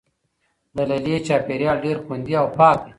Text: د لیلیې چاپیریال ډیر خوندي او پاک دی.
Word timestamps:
د 0.75 0.77
لیلیې 0.89 1.17
چاپیریال 1.27 1.77
ډیر 1.85 1.97
خوندي 2.03 2.33
او 2.41 2.47
پاک 2.57 2.77
دی. 2.83 2.89